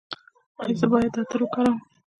[0.61, 1.77] ایا زه باید عطر وکاروم؟